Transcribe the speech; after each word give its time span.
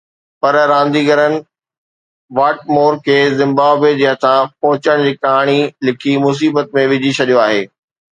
پر 0.41 0.53
رانديگرن 0.71 1.33
واٽمور 2.37 2.93
کي 3.05 3.17
زمبابوي 3.41 3.91
جي 3.99 4.07
هٿان 4.13 4.41
پهچڻ 4.63 5.05
جي 5.09 5.13
ڪهاڻي 5.27 5.59
لکي 5.89 6.15
مصيبت 6.25 6.75
۾ 6.81 6.87
وجهي 6.95 7.13
ڇڏيو 7.19 7.39
آهي 7.45 7.61